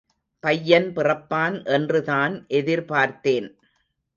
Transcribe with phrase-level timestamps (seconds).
[0.43, 3.49] பையன் பிறப்பான் என்று தான் எதிர்பார்த்தேன்.